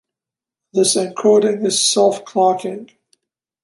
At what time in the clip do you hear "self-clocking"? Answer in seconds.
1.79-2.89